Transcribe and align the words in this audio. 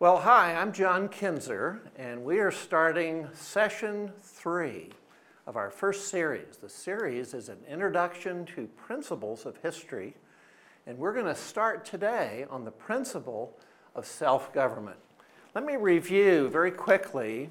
Well, 0.00 0.18
hi, 0.18 0.54
I'm 0.54 0.72
John 0.72 1.08
Kinzer, 1.08 1.80
and 1.96 2.22
we 2.22 2.38
are 2.38 2.52
starting 2.52 3.26
session 3.34 4.12
three 4.22 4.90
of 5.44 5.56
our 5.56 5.70
first 5.70 6.06
series. 6.06 6.56
The 6.56 6.68
series 6.68 7.34
is 7.34 7.48
an 7.48 7.58
introduction 7.68 8.46
to 8.54 8.68
principles 8.76 9.44
of 9.44 9.56
history, 9.56 10.14
and 10.86 10.96
we're 10.96 11.12
going 11.12 11.26
to 11.26 11.34
start 11.34 11.84
today 11.84 12.46
on 12.48 12.64
the 12.64 12.70
principle 12.70 13.58
of 13.96 14.06
self 14.06 14.52
government. 14.52 14.98
Let 15.56 15.66
me 15.66 15.74
review 15.74 16.48
very 16.48 16.70
quickly 16.70 17.50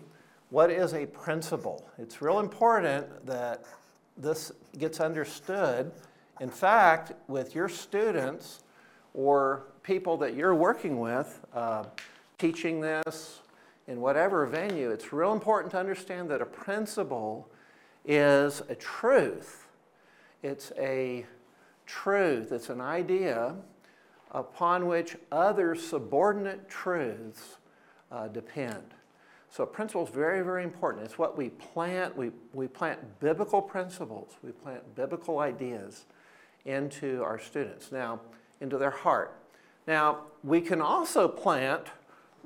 what 0.50 0.72
is 0.72 0.94
a 0.94 1.06
principle. 1.06 1.86
It's 1.98 2.22
real 2.22 2.40
important 2.40 3.26
that 3.26 3.66
this 4.16 4.54
gets 4.78 5.02
understood. 5.02 5.92
In 6.40 6.50
fact, 6.50 7.12
with 7.28 7.54
your 7.56 7.68
students 7.68 8.64
or 9.14 9.64
people 9.84 10.16
that 10.16 10.34
you're 10.34 10.56
working 10.56 11.02
with, 11.02 11.46
uh, 11.54 11.84
teaching 12.38 12.82
this 12.82 13.42
in 13.88 14.02
whatever 14.02 14.46
venue, 14.46 14.92
it's 14.92 15.14
real 15.14 15.34
important 15.34 15.72
to 15.72 15.80
understand 15.80 16.30
that 16.30 16.42
a 16.42 16.46
principle 16.46 17.50
is 18.06 18.62
a 18.70 18.76
truth. 18.76 19.68
It's 20.44 20.72
a 20.78 21.26
truth, 21.86 22.52
it's 22.52 22.70
an 22.70 22.82
idea 22.82 23.56
upon 24.32 24.88
which 24.88 25.16
other 25.32 25.74
subordinate 25.74 26.70
truths 26.70 27.58
uh, 28.12 28.28
depend. 28.28 28.94
So 29.50 29.64
a 29.64 29.68
principle 29.68 30.06
is 30.06 30.10
very, 30.10 30.44
very 30.44 30.64
important. 30.64 31.06
It's 31.06 31.18
what 31.18 31.38
we 31.38 31.50
plant. 31.50 32.16
We, 32.16 32.32
we 32.54 32.68
plant 32.68 33.20
biblical 33.20 33.62
principles. 33.62 34.34
We 34.44 34.52
plant 34.52 34.96
biblical 34.96 35.40
ideas 35.40 36.06
into 36.66 37.24
our 37.24 37.40
students. 37.40 37.92
Now, 37.92 38.20
into 38.60 38.78
their 38.78 38.92
heart. 38.92 39.40
Now, 39.88 40.24
we 40.44 40.60
can 40.60 40.82
also 40.82 41.28
plant 41.28 41.88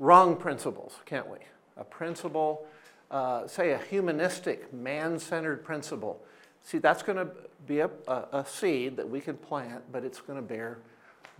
wrong 0.02 0.36
principles, 0.36 0.96
can't 1.06 1.30
we? 1.30 1.38
A 1.78 1.84
principle, 1.84 2.66
uh, 3.12 3.48
say 3.48 3.72
a 3.72 3.78
humanistic, 3.78 4.74
man 4.74 5.20
centered 5.20 5.64
principle. 5.64 6.20
See, 6.64 6.80
that's 6.80 7.04
going 7.04 7.20
to 7.20 7.32
be 7.68 7.80
a, 7.80 7.90
a, 8.08 8.26
a 8.34 8.46
seed 8.46 8.98
that 8.98 9.08
we 9.08 9.22
can 9.22 9.38
plant, 9.38 9.84
but 9.92 10.04
it's 10.04 10.20
going 10.20 10.38
to 10.38 10.44
bear 10.44 10.80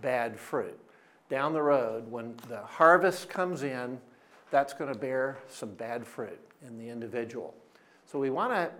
bad 0.00 0.38
fruit. 0.38 0.78
Down 1.28 1.52
the 1.52 1.62
road, 1.62 2.08
when 2.10 2.36
the 2.48 2.60
harvest 2.60 3.28
comes 3.28 3.64
in, 3.64 3.98
that's 4.52 4.72
going 4.72 4.92
to 4.92 4.98
bear 4.98 5.38
some 5.48 5.70
bad 5.74 6.06
fruit 6.06 6.38
in 6.64 6.78
the 6.78 6.88
individual. 6.88 7.54
So 8.06 8.18
we 8.18 8.30
want 8.30 8.52
to 8.52 8.70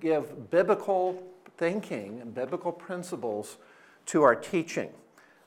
give 0.00 0.50
biblical 0.50 1.22
thinking 1.58 2.20
and 2.22 2.34
biblical 2.34 2.72
principles 2.72 3.58
to 4.06 4.22
our 4.22 4.34
teaching. 4.34 4.90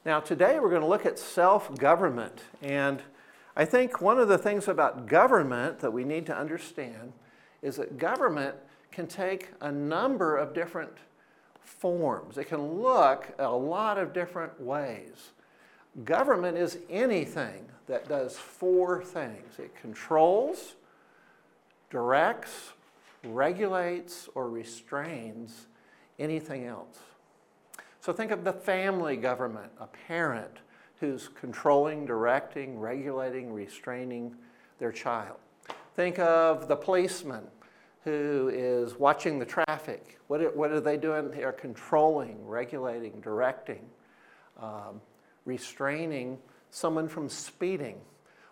Now, 0.06 0.20
today 0.20 0.60
we're 0.60 0.70
going 0.70 0.82
to 0.82 0.88
look 0.88 1.08
at 1.08 1.18
self 1.18 1.76
government. 1.78 2.42
And 2.62 3.02
I 3.56 3.66
think 3.66 4.02
one 4.02 4.18
of 4.18 4.28
the 4.28 4.38
things 4.38 4.68
about 4.68 5.06
government 5.08 5.80
that 5.80 5.92
we 5.92 6.04
need 6.04 6.26
to 6.28 6.38
understand 6.38 7.14
is 7.62 7.78
that 7.78 7.98
government 7.98 8.56
can 8.92 9.08
take 9.08 9.50
a 9.62 9.72
number 9.72 10.38
of 10.38 10.54
different 10.54 10.92
forms, 11.62 12.38
it 12.38 12.46
can 12.46 12.82
look 12.82 13.34
a 13.40 13.50
lot 13.50 13.98
of 13.98 14.14
different 14.14 14.60
ways. 14.60 15.32
Government 16.04 16.58
is 16.58 16.80
anything 16.90 17.66
that 17.88 18.08
does 18.08 18.38
four 18.38 19.04
things 19.04 19.60
it 19.60 19.76
controls, 19.76 20.76
directs, 21.90 22.72
regulates, 23.24 24.28
or 24.36 24.50
restrains 24.50 25.68
anything 26.20 26.66
else. 26.66 26.98
So 28.02 28.12
think 28.12 28.32
of 28.32 28.44
the 28.44 28.54
family 28.54 29.16
government, 29.16 29.72
a 29.80 29.88
parent 29.88 30.58
who's 31.04 31.28
controlling, 31.28 32.06
directing, 32.06 32.80
regulating, 32.80 33.52
restraining 33.52 34.34
their 34.80 34.94
child. 34.94 35.36
Think 35.98 36.18
of 36.18 36.70
the 36.70 36.78
policeman 36.78 37.44
who 38.06 38.50
is 38.54 38.98
watching 38.98 39.38
the 39.38 39.46
traffic. 39.46 40.18
What 40.28 40.40
are, 40.40 40.52
what 40.52 40.72
are 40.72 40.80
they 40.80 40.96
doing? 40.96 41.30
They 41.30 41.44
are 41.44 41.52
controlling, 41.52 42.48
regulating, 42.48 43.20
directing, 43.20 43.82
um, 44.58 45.02
restraining 45.44 46.38
someone 46.70 47.10
from 47.10 47.28
speeding 47.28 47.98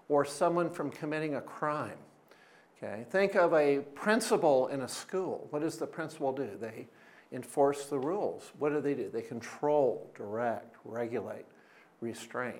or 0.09 0.25
someone 0.25 0.69
from 0.69 0.91
committing 0.91 1.35
a 1.35 1.41
crime. 1.41 1.99
Okay? 2.77 3.05
Think 3.11 3.35
of 3.35 3.53
a 3.53 3.79
principal 3.95 4.67
in 4.67 4.81
a 4.81 4.89
school. 4.89 5.47
What 5.51 5.61
does 5.61 5.77
the 5.77 5.87
principal 5.87 6.33
do? 6.33 6.49
They 6.59 6.87
enforce 7.31 7.85
the 7.85 7.97
rules. 7.97 8.51
What 8.59 8.73
do 8.73 8.81
they 8.81 8.93
do? 8.93 9.09
They 9.09 9.21
control, 9.21 10.11
direct, 10.17 10.75
regulate, 10.83 11.45
restrain. 12.01 12.59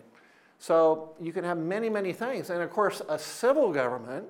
So 0.59 1.15
you 1.19 1.33
can 1.33 1.43
have 1.43 1.57
many, 1.57 1.89
many 1.89 2.13
things. 2.13 2.49
And 2.49 2.61
of 2.61 2.69
course, 2.69 3.01
a 3.09 3.17
civil 3.17 3.73
government 3.73 4.25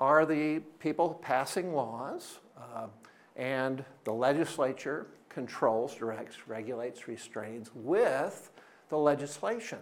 are 0.00 0.26
the 0.26 0.60
people 0.80 1.20
passing 1.22 1.74
laws, 1.74 2.40
uh, 2.58 2.88
and 3.36 3.84
the 4.04 4.12
legislature 4.12 5.06
controls, 5.28 5.94
directs, 5.94 6.46
regulates, 6.46 7.08
restrains 7.08 7.70
with 7.74 8.50
the 8.88 8.98
legislation 8.98 9.78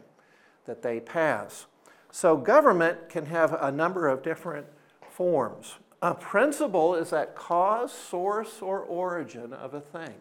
that 0.65 0.83
they 0.83 1.01
pass. 1.01 1.67
So 2.11 2.37
government 2.37 3.09
can 3.09 3.27
have 3.27 3.55
a 3.55 3.73
number 3.73 4.09
of 4.09 4.23
different 4.23 4.67
forms. 5.11 5.77
A 6.03 6.15
principle 6.15 6.95
is 6.95 7.11
that 7.11 7.35
cause, 7.35 7.93
source, 7.93 8.61
or 8.61 8.81
origin 8.81 9.53
of 9.53 9.73
a 9.73 9.81
thing. 9.81 10.15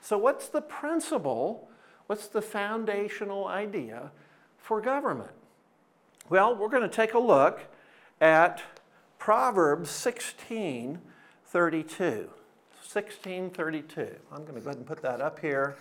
So, 0.00 0.16
what's 0.16 0.48
the 0.48 0.62
principle? 0.62 1.68
What's 2.06 2.28
the 2.28 2.42
foundational 2.42 3.46
idea 3.46 4.10
for 4.58 4.80
government? 4.80 5.32
Well, 6.28 6.56
we're 6.56 6.68
going 6.68 6.82
to 6.82 6.88
take 6.88 7.14
a 7.14 7.18
look 7.18 7.60
at 8.20 8.62
Proverbs 9.18 9.90
16 9.90 11.00
32. 11.46 12.28
1632. 12.92 14.14
I'm 14.30 14.42
going 14.42 14.54
to 14.54 14.60
go 14.60 14.70
ahead 14.70 14.76
and 14.76 14.86
put 14.86 15.02
that 15.02 15.20
up 15.20 15.38
here 15.40 15.76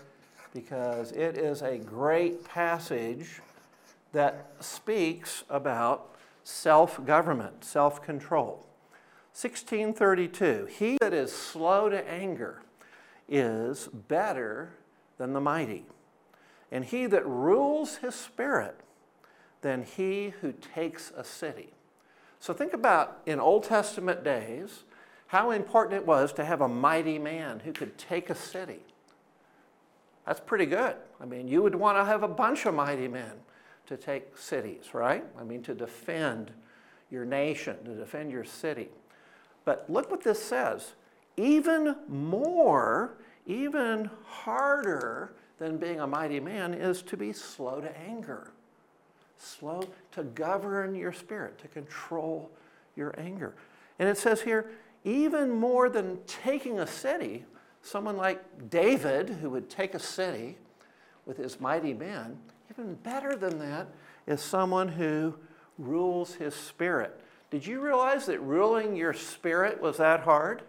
because 0.54 1.12
it 1.12 1.38
is 1.38 1.62
a 1.62 1.78
great 1.78 2.44
passage 2.46 3.42
that 4.14 4.52
speaks 4.60 5.44
about 5.50 6.16
self 6.44 7.06
government, 7.06 7.64
self 7.64 8.02
control. 8.02 8.66
1632 9.34 10.68
He 10.68 10.98
that 11.02 11.14
is 11.14 11.32
slow 11.32 11.90
to 11.90 12.10
anger 12.10 12.64
is 13.28 13.88
better 14.08 14.72
than 15.18 15.34
the 15.34 15.42
mighty, 15.42 15.86
and 16.76 16.84
he 16.84 17.06
that 17.06 17.26
rules 17.26 17.96
his 17.98 18.14
spirit 18.14 18.82
than 19.62 19.84
he 19.84 20.34
who 20.42 20.52
takes 20.52 21.10
a 21.16 21.24
city. 21.24 21.70
So 22.42 22.54
think 22.54 22.74
about 22.74 23.22
in 23.26 23.40
Old 23.40 23.64
Testament 23.64 24.26
days 24.26 24.84
how 25.28 25.52
important 25.52 26.02
it 26.02 26.06
was 26.06 26.34
to 26.34 26.44
have 26.44 26.60
a 26.60 26.68
mighty 26.68 27.18
man 27.18 27.62
who 27.62 27.72
could 27.72 27.98
take 27.98 28.30
a 28.30 28.36
city. 28.36 28.82
That's 30.26 30.42
pretty 30.42 30.66
good. 30.66 30.98
I 31.22 31.24
mean, 31.24 31.48
you 31.48 31.62
would 31.62 31.76
want 31.76 31.98
to 31.98 32.04
have 32.04 32.24
a 32.24 32.28
bunch 32.28 32.66
of 32.66 32.74
mighty 32.74 33.08
men 33.08 33.32
to 33.86 33.96
take 33.96 34.38
cities, 34.38 34.94
right? 34.94 35.24
I 35.40 35.46
mean, 35.46 35.64
to 35.64 35.74
defend 35.74 36.52
your 37.10 37.24
nation, 37.24 37.78
to 37.86 37.96
defend 37.96 38.32
your 38.32 38.44
city. 38.44 38.90
But 39.64 39.90
look 39.90 40.12
what 40.12 40.26
this 40.26 40.44
says 40.44 40.92
even 41.38 41.96
more, 42.10 43.16
even 43.46 44.10
harder 44.26 45.34
than 45.58 45.78
being 45.78 46.00
a 46.00 46.08
mighty 46.08 46.40
man 46.40 46.74
is 46.74 47.02
to 47.04 47.18
be 47.18 47.32
slow 47.32 47.80
to 47.80 47.98
anger, 47.98 48.52
slow 49.38 49.84
to 50.12 50.24
govern 50.24 50.96
your 50.96 51.14
spirit, 51.14 51.58
to 51.60 51.68
control 51.68 52.50
your 52.96 53.14
anger. 53.18 53.54
And 54.00 54.10
it 54.10 54.18
says 54.18 54.42
here, 54.42 54.72
even 55.04 55.52
more 55.52 55.90
than 55.90 56.20
taking 56.26 56.80
a 56.80 56.88
city, 56.88 57.46
someone 57.82 58.18
like 58.18 58.70
David, 58.70 59.30
who 59.30 59.50
would 59.52 59.70
take 59.70 59.94
a 59.94 60.00
city 60.00 60.58
with 61.26 61.38
his 61.38 61.60
mighty 61.60 61.94
men, 61.94 62.38
even 62.72 62.96
better 62.96 63.36
than 63.36 63.60
that 63.60 63.88
is 64.28 64.42
someone 64.42 64.88
who 64.88 65.36
rules 65.78 66.36
his 66.36 66.56
spirit. 66.56 67.22
Did 67.52 67.66
you 67.66 67.80
realize 67.80 68.26
that 68.26 68.42
ruling 68.42 68.96
your 68.96 69.14
spirit 69.14 69.80
was 69.80 69.98
that 69.98 70.22
hard? 70.22 70.64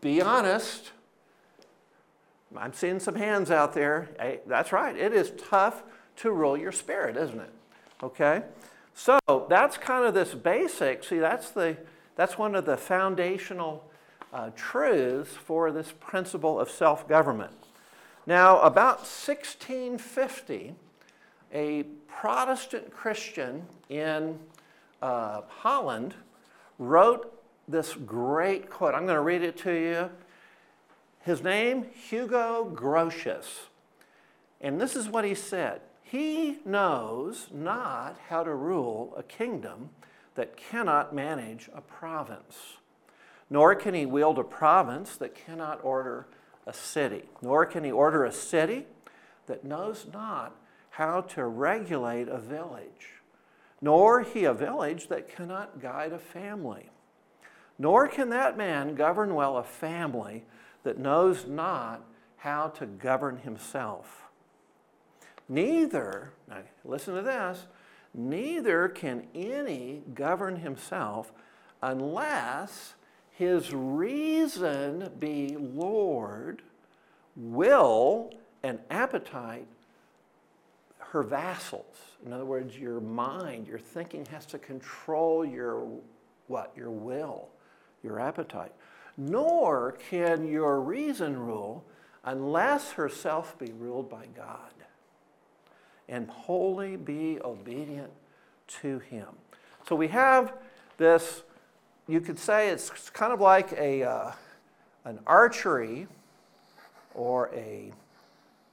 Be 0.00 0.20
honest. 0.20 0.92
I'm 2.54 2.72
seeing 2.72 3.00
some 3.00 3.16
hands 3.16 3.50
out 3.50 3.72
there. 3.72 4.08
Hey, 4.20 4.40
that's 4.46 4.72
right. 4.72 4.96
It 4.96 5.12
is 5.12 5.32
tough 5.36 5.82
to 6.16 6.30
rule 6.30 6.56
your 6.56 6.72
spirit, 6.72 7.16
isn't 7.16 7.40
it? 7.40 7.52
Okay? 8.02 8.42
So 8.94 9.18
that's 9.48 9.76
kind 9.76 10.04
of 10.04 10.14
this 10.14 10.34
basic. 10.34 11.04
See, 11.04 11.18
that's, 11.18 11.50
the, 11.50 11.76
that's 12.14 12.38
one 12.38 12.54
of 12.54 12.64
the 12.64 12.76
foundational 12.76 13.84
uh, 14.32 14.50
truths 14.54 15.32
for 15.32 15.70
this 15.72 15.92
principle 15.98 16.60
of 16.60 16.70
self 16.70 17.08
government. 17.08 17.52
Now, 18.26 18.60
about 18.60 18.98
1650, 18.98 20.74
a 21.52 21.84
Protestant 22.08 22.90
Christian 22.90 23.64
in 23.88 24.38
uh, 25.00 25.42
Holland 25.48 26.14
wrote 26.78 27.32
this 27.68 27.94
great 27.94 28.70
quote. 28.70 28.94
I'm 28.94 29.04
going 29.04 29.16
to 29.16 29.22
read 29.22 29.42
it 29.42 29.56
to 29.58 29.72
you. 29.72 30.10
His 31.26 31.42
name, 31.42 31.86
Hugo 32.08 32.70
Grotius. 32.72 33.64
And 34.60 34.80
this 34.80 34.94
is 34.94 35.08
what 35.08 35.24
he 35.24 35.34
said. 35.34 35.80
he 36.04 36.58
knows 36.64 37.48
not 37.52 38.16
how 38.28 38.44
to 38.44 38.54
rule 38.54 39.12
a 39.16 39.24
kingdom 39.24 39.90
that 40.36 40.56
cannot 40.56 41.12
manage 41.12 41.68
a 41.74 41.80
province, 41.80 42.76
nor 43.50 43.74
can 43.74 43.92
he 43.92 44.06
wield 44.06 44.38
a 44.38 44.44
province 44.44 45.16
that 45.16 45.34
cannot 45.34 45.84
order 45.84 46.28
a 46.64 46.72
city, 46.72 47.24
nor 47.42 47.66
can 47.66 47.82
he 47.82 47.90
order 47.90 48.24
a 48.24 48.30
city 48.30 48.86
that 49.46 49.64
knows 49.64 50.06
not 50.12 50.54
how 50.90 51.22
to 51.22 51.44
regulate 51.44 52.28
a 52.28 52.38
village, 52.38 53.20
nor 53.80 54.22
he 54.22 54.44
a 54.44 54.54
village 54.54 55.08
that 55.08 55.28
cannot 55.28 55.80
guide 55.80 56.12
a 56.12 56.20
family. 56.20 56.88
Nor 57.80 58.06
can 58.06 58.28
that 58.28 58.56
man 58.56 58.94
govern 58.94 59.34
well 59.34 59.56
a 59.56 59.64
family 59.64 60.44
that 60.86 60.98
knows 60.98 61.46
not 61.48 62.00
how 62.36 62.68
to 62.68 62.86
govern 62.86 63.38
himself. 63.38 64.22
Neither, 65.48 66.30
now 66.48 66.58
listen 66.84 67.16
to 67.16 67.22
this, 67.22 67.66
neither 68.14 68.88
can 68.88 69.26
any 69.34 70.02
govern 70.14 70.54
himself 70.54 71.32
unless 71.82 72.94
his 73.32 73.74
reason 73.74 75.10
be 75.18 75.56
Lord, 75.58 76.62
will, 77.34 78.32
and 78.62 78.78
appetite 78.88 79.66
her 81.00 81.24
vassals. 81.24 81.96
In 82.24 82.32
other 82.32 82.44
words, 82.44 82.78
your 82.78 83.00
mind, 83.00 83.66
your 83.66 83.80
thinking 83.80 84.24
has 84.26 84.46
to 84.46 84.58
control 84.58 85.44
your 85.44 85.84
what? 86.46 86.72
Your 86.76 86.90
will, 86.90 87.48
your 88.04 88.20
appetite. 88.20 88.70
Nor 89.16 89.92
can 90.10 90.46
your 90.46 90.80
reason 90.80 91.38
rule 91.38 91.84
unless 92.24 92.92
herself 92.92 93.58
be 93.58 93.72
ruled 93.72 94.10
by 94.10 94.26
God 94.36 94.72
and 96.08 96.28
wholly 96.28 96.96
be 96.96 97.38
obedient 97.42 98.10
to 98.68 98.98
him. 98.98 99.28
So 99.88 99.96
we 99.96 100.08
have 100.08 100.52
this, 100.98 101.42
you 102.08 102.20
could 102.20 102.38
say 102.38 102.68
it's 102.68 102.90
kind 103.10 103.32
of 103.32 103.40
like 103.40 103.72
a, 103.72 104.02
uh, 104.02 104.32
an 105.04 105.20
archery 105.26 106.06
or 107.14 107.50
a 107.54 107.92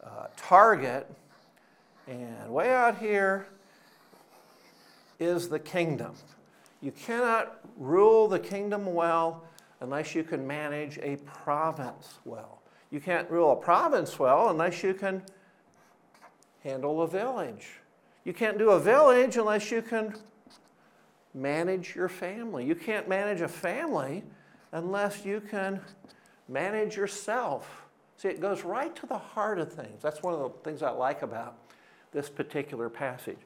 uh, 0.03 0.27
target, 0.35 1.09
and 2.07 2.49
way 2.49 2.73
out 2.73 2.97
here 2.97 3.47
is 5.19 5.47
the 5.47 5.59
kingdom. 5.59 6.13
You 6.81 6.91
cannot 6.91 7.59
rule 7.77 8.27
the 8.27 8.39
kingdom 8.39 8.93
well 8.93 9.43
unless 9.81 10.15
you 10.15 10.23
can 10.23 10.45
manage 10.45 10.97
a 10.99 11.17
province 11.17 12.19
well. 12.25 12.61
You 12.89 12.99
can't 12.99 13.29
rule 13.29 13.51
a 13.51 13.55
province 13.55 14.19
well 14.19 14.49
unless 14.49 14.83
you 14.83 14.93
can 14.93 15.23
handle 16.63 17.01
a 17.01 17.07
village. 17.07 17.67
You 18.23 18.33
can't 18.33 18.57
do 18.57 18.69
a 18.71 18.79
village 18.79 19.35
unless 19.35 19.71
you 19.71 19.81
can 19.81 20.15
manage 21.33 21.95
your 21.95 22.07
family. 22.07 22.65
You 22.65 22.75
can't 22.75 23.09
manage 23.09 23.41
a 23.41 23.47
family 23.47 24.23
unless 24.71 25.25
you 25.25 25.41
can 25.41 25.81
manage 26.47 26.95
yourself. 26.95 27.85
See, 28.17 28.29
it 28.29 28.39
goes 28.39 28.63
right 28.63 28.95
to 28.95 29.05
the 29.05 29.17
heart 29.17 29.59
of 29.59 29.73
things. 29.73 30.01
That's 30.01 30.21
one 30.21 30.33
of 30.33 30.39
the 30.39 30.49
things 30.63 30.83
I 30.83 30.91
like 30.91 31.23
about 31.23 31.57
this 32.11 32.29
particular 32.29 32.89
passage. 32.89 33.39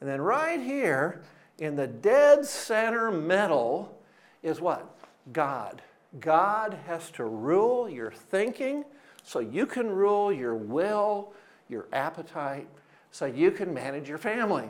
And 0.00 0.08
then 0.08 0.20
right 0.20 0.60
here, 0.60 1.22
in 1.58 1.76
the 1.76 1.86
dead 1.86 2.44
center 2.46 3.10
middle, 3.10 3.98
is 4.42 4.60
what? 4.60 4.96
God. 5.30 5.82
God 6.20 6.78
has 6.86 7.10
to 7.12 7.24
rule 7.24 7.88
your 7.88 8.10
thinking 8.10 8.84
so 9.22 9.38
you 9.38 9.66
can 9.66 9.88
rule 9.88 10.32
your 10.32 10.54
will, 10.54 11.32
your 11.68 11.86
appetite, 11.92 12.68
so 13.10 13.26
you 13.26 13.50
can 13.50 13.72
manage 13.72 14.08
your 14.08 14.18
family. 14.18 14.68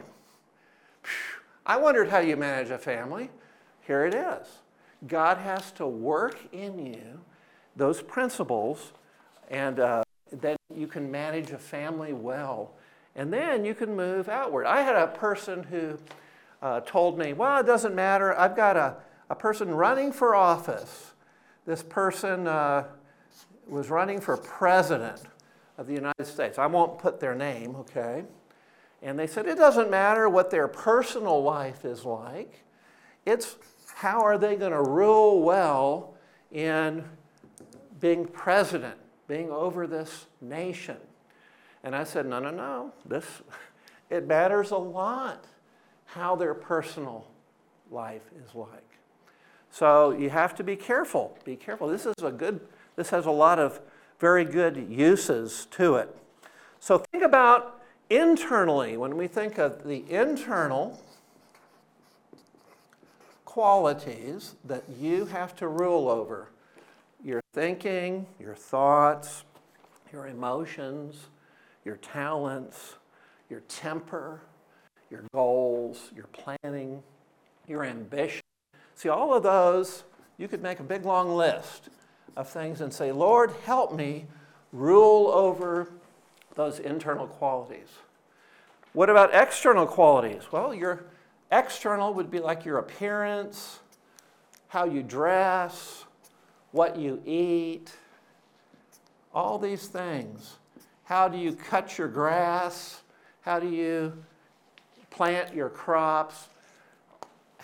I 1.65 1.77
wondered 1.77 2.09
how 2.09 2.19
you 2.19 2.37
manage 2.37 2.71
a 2.71 2.79
family. 2.79 3.31
Here 3.81 4.05
it 4.05 4.15
is. 4.15 4.47
God 5.07 5.39
has 5.39 5.73
to 5.73 5.87
work 5.87 6.39
in 6.53 6.85
you 6.87 7.21
those 7.75 8.03
principles, 8.03 8.93
and 9.51 9.81
uh, 9.81 10.03
then 10.31 10.57
you 10.75 10.87
can 10.87 11.11
manage 11.11 11.51
a 11.51 11.59
family 11.59 12.13
well. 12.13 12.73
And 13.15 13.33
then 13.33 13.65
you 13.65 13.75
can 13.75 13.95
move 13.95 14.29
outward. 14.29 14.67
I 14.67 14.83
had 14.83 14.97
a 14.97 15.07
person 15.07 15.65
who 15.65 15.99
uh, 16.63 16.81
told 16.81 17.19
me, 17.19 17.33
Well, 17.33 17.59
it 17.61 17.67
doesn't 17.67 17.95
matter. 17.95 18.39
I've 18.39 18.57
got 18.57 18.77
a, 18.77 18.97
a 19.33 19.35
person 19.35 19.75
running 19.75 20.13
for 20.13 20.35
office. 20.35 21.15
This 21.65 21.83
person 21.83 22.47
uh, 22.47 22.85
was 23.67 23.89
running 23.89 24.21
for 24.21 24.37
president 24.37 25.23
of 25.79 25.87
the 25.87 25.95
United 25.95 26.27
States. 26.27 26.59
I 26.59 26.67
won't 26.67 26.99
put 26.99 27.19
their 27.19 27.35
name, 27.35 27.75
okay? 27.77 28.25
And 29.01 29.19
they 29.19 29.27
said 29.27 29.47
it 29.47 29.57
doesn't 29.57 29.91
matter 29.91 30.29
what 30.29 30.51
their 30.51 30.69
personal 30.69 31.43
life 31.43 31.87
is 31.87 32.05
like, 32.05 32.63
it's 33.25 33.57
how 33.95 34.21
are 34.21 34.37
they 34.37 34.55
going 34.55 34.73
to 34.73 34.83
rule 34.83 35.41
well 35.41 36.13
in 36.51 37.03
being 38.01 38.27
president, 38.27 38.99
being 39.29 39.51
over 39.51 39.87
this 39.87 40.27
nation. 40.43 40.99
And 41.83 41.97
I 41.97 42.05
said, 42.05 42.27
no, 42.27 42.39
no, 42.39 42.51
no. 42.51 42.93
This, 43.07 43.25
it 44.11 44.27
matters 44.27 44.73
a 44.73 44.77
lot 44.77 45.47
how 46.05 46.37
their 46.37 46.53
personal 46.53 47.29
life 47.91 48.29
is 48.45 48.55
like. 48.55 48.92
So 49.73 50.11
you 50.11 50.29
have 50.29 50.55
to 50.57 50.63
be 50.63 50.77
careful. 50.77 51.37
Be 51.45 51.57
careful. 51.57 51.89
This 51.89 52.05
is 52.05 52.15
a 52.23 52.31
good, 52.31 52.61
this 52.95 53.09
has 53.09 53.25
a 53.25 53.31
lot 53.31 53.59
of 53.59 53.81
very 54.21 54.45
good 54.45 54.87
uses 54.91 55.67
to 55.71 55.97
it. 55.97 56.15
So 56.79 56.99
think 56.99 57.25
about 57.25 57.81
internally, 58.11 58.99
when 58.99 59.17
we 59.17 59.27
think 59.27 59.57
of 59.57 59.83
the 59.85 60.05
internal 60.11 61.03
qualities 63.47 64.57
that 64.67 64.85
you 65.01 65.25
have 65.25 65.57
to 65.57 65.69
rule 65.69 66.09
over 66.09 66.51
your 67.25 67.41
thinking, 67.55 68.27
your 68.39 68.55
thoughts, 68.55 69.45
your 70.13 70.29
emotions, 70.29 71.29
your 71.83 71.97
talents, 71.97 72.97
your 73.49 73.61
temper, 73.61 74.43
your 75.11 75.25
goals, 75.33 76.11
your 76.15 76.27
planning, 76.27 77.03
your 77.67 77.85
ambition. 77.85 78.43
See, 78.95 79.09
all 79.09 79.35
of 79.35 79.43
those, 79.43 80.05
you 80.39 80.49
could 80.49 80.63
make 80.63 80.81
a 80.81 80.85
big 80.85 81.05
long 81.05 81.35
list 81.35 81.89
of 82.37 82.49
things 82.49 82.81
and 82.81 82.93
say, 82.93 83.13
Lord, 83.13 83.53
help 83.65 83.95
me 83.95 84.27
rule 84.73 85.29
over 85.29 85.89
those 86.55 86.79
internal 86.79 87.27
qualities. 87.27 87.89
What 88.93 89.09
about 89.09 89.35
external 89.35 89.87
qualities? 89.87 90.43
Well, 90.53 90.75
your 90.75 91.05
external 91.51 92.15
would 92.15 92.31
be 92.31 92.41
like 92.41 92.65
your 92.65 92.79
appearance, 92.79 93.81
how 94.69 94.85
you 94.85 95.03
dress, 95.03 96.05
what 96.73 96.97
you 96.97 97.23
eat, 97.27 97.93
all 99.35 99.59
these 99.59 99.87
things. 99.87 100.57
How 101.05 101.29
do 101.29 101.39
you 101.39 101.55
cut 101.55 101.99
your 101.99 102.09
grass? 102.09 103.03
How 103.43 103.59
do 103.61 103.69
you 103.69 104.13
plant 105.11 105.55
your 105.55 105.69
crops? 105.69 106.49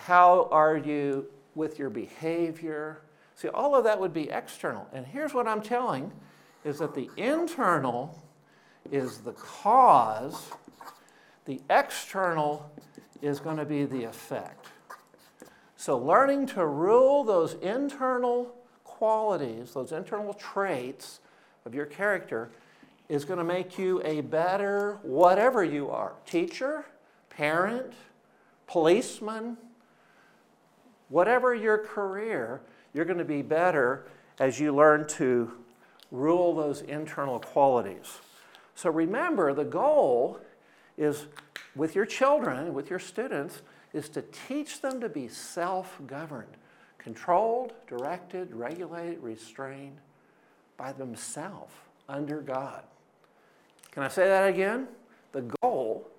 How 0.05 0.47
are 0.51 0.77
you 0.77 1.25
with 1.55 1.77
your 1.77 1.89
behavior? 1.89 3.01
See, 3.35 3.49
all 3.49 3.75
of 3.75 3.83
that 3.83 3.99
would 3.99 4.13
be 4.13 4.29
external. 4.29 4.87
And 4.93 5.05
here's 5.05 5.33
what 5.33 5.47
I'm 5.47 5.61
telling 5.61 6.11
is 6.63 6.79
that 6.79 6.95
the 6.95 7.09
internal 7.17 8.23
is 8.91 9.19
the 9.19 9.33
cause, 9.33 10.51
the 11.45 11.61
external 11.69 12.71
is 13.21 13.39
going 13.39 13.57
to 13.57 13.65
be 13.65 13.85
the 13.85 14.05
effect. 14.05 14.67
So, 15.75 15.97
learning 15.97 16.47
to 16.47 16.65
rule 16.65 17.23
those 17.23 17.53
internal 17.55 18.53
qualities, 18.83 19.73
those 19.73 19.91
internal 19.91 20.33
traits 20.33 21.19
of 21.65 21.73
your 21.73 21.85
character, 21.85 22.49
is 23.07 23.25
going 23.25 23.39
to 23.39 23.43
make 23.43 23.77
you 23.77 24.01
a 24.03 24.21
better 24.21 24.99
whatever 25.01 25.63
you 25.63 25.89
are 25.89 26.13
teacher, 26.25 26.85
parent, 27.29 27.93
policeman, 28.67 29.57
whatever 31.09 31.53
your 31.53 31.77
career 31.77 32.61
you're 32.93 33.05
going 33.05 33.19
to 33.19 33.25
be 33.25 33.41
better 33.41 34.05
as 34.39 34.59
you 34.59 34.73
learn 34.73 35.05
to 35.05 35.51
rule 36.11 36.55
those 36.55 36.81
internal 36.81 37.39
qualities. 37.39 38.19
So 38.75 38.89
remember, 38.89 39.53
the 39.53 39.65
goal 39.65 40.39
is 40.97 41.25
with 41.75 41.95
your 41.95 42.05
children, 42.05 42.73
with 42.73 42.89
your 42.89 42.99
students, 42.99 43.61
is 43.93 44.09
to 44.09 44.21
teach 44.47 44.81
them 44.81 45.01
to 45.01 45.09
be 45.09 45.27
self 45.27 45.99
governed, 46.07 46.57
controlled, 46.97 47.73
directed, 47.87 48.53
regulated, 48.53 49.19
restrained 49.19 49.97
by 50.77 50.93
themselves 50.93 51.73
under 52.07 52.41
God. 52.41 52.83
Can 53.91 54.03
I 54.03 54.07
say 54.07 54.27
that 54.27 54.47
again? 54.47 54.87
The 55.31 55.43
goal 55.61 56.09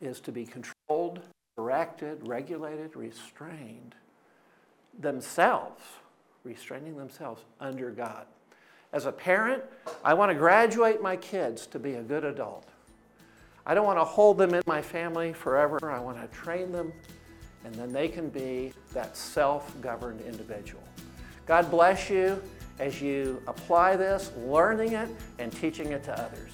is 0.00 0.20
to 0.20 0.32
be 0.32 0.44
controlled, 0.44 1.20
directed, 1.56 2.26
regulated, 2.26 2.96
restrained 2.96 3.94
themselves, 4.98 5.82
restraining 6.44 6.96
themselves 6.96 7.42
under 7.60 7.90
God. 7.90 8.26
As 8.92 9.06
a 9.06 9.12
parent, 9.12 9.62
I 10.04 10.14
want 10.14 10.30
to 10.30 10.34
graduate 10.34 11.00
my 11.00 11.16
kids 11.16 11.66
to 11.68 11.78
be 11.78 11.94
a 11.94 12.02
good 12.02 12.24
adult. 12.24 12.66
I 13.64 13.74
don't 13.74 13.86
want 13.86 13.98
to 13.98 14.04
hold 14.04 14.38
them 14.38 14.54
in 14.54 14.62
my 14.66 14.82
family 14.82 15.32
forever. 15.32 15.90
I 15.90 16.00
want 16.00 16.20
to 16.20 16.26
train 16.36 16.72
them, 16.72 16.92
and 17.64 17.74
then 17.74 17.92
they 17.92 18.08
can 18.08 18.28
be 18.28 18.72
that 18.92 19.16
self 19.16 19.80
governed 19.80 20.20
individual. 20.22 20.82
God 21.46 21.70
bless 21.70 22.10
you 22.10 22.42
as 22.78 23.00
you 23.00 23.42
apply 23.46 23.96
this, 23.96 24.32
learning 24.38 24.94
it, 24.94 25.08
and 25.38 25.52
teaching 25.52 25.92
it 25.92 26.02
to 26.04 26.18
others. 26.20 26.50